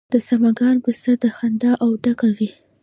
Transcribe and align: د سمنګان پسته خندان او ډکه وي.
د 0.13 0.15
سمنګان 0.27 0.75
پسته 0.83 1.27
خندان 1.37 1.75
او 1.83 1.89
ډکه 2.03 2.29
وي. 2.37 2.49